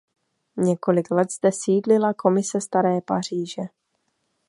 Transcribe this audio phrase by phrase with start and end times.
[0.57, 3.61] Několik let zde sídlila Komise staré Paříže.